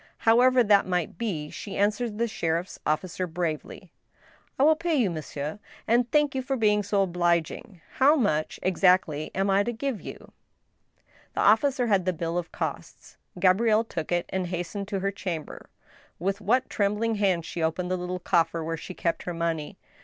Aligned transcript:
However 0.17 0.63
that 0.63 0.87
might 0.87 1.19
be, 1.19 1.51
she 1.51 1.77
answered 1.77 2.17
the 2.17 2.27
sheriff's 2.27 2.79
officer 2.87 3.27
bravely:" 3.27 3.91
I 4.59 4.63
will 4.63 4.75
pay 4.75 4.95
you, 4.95 5.11
monsieur, 5.11 5.59
and 5.87 6.09
thank 6.09 6.33
you 6.33 6.41
for 6.41 6.55
being 6.57 6.81
so 6.81 7.03
obliging. 7.03 7.81
How 7.97 8.15
much, 8.15 8.59
exactly, 8.63 9.29
am 9.35 9.51
I 9.51 9.61
to 9.61 9.71
give 9.71 10.01
you?" 10.01 10.31
The 11.35 11.41
officer 11.41 11.85
had 11.85 12.05
the 12.05 12.13
bill 12.13 12.39
of 12.39 12.51
costs. 12.51 13.17
Gabrielle 13.39 13.83
took 13.83 14.11
it, 14.11 14.25
and 14.29 14.47
hastened 14.47 14.87
to 14.87 15.01
her 15.01 15.11
chamber. 15.11 15.69
With 16.17 16.41
what 16.41 16.67
trembling 16.67 17.13
hands 17.21 17.45
she 17.45 17.61
opened 17.61 17.91
the 17.91 17.95
little 17.97 18.17
coffer 18.17 18.63
where 18.63 18.77
she 18.77 18.95
kept 18.95 19.21
her 19.21 19.35
money 19.35 19.77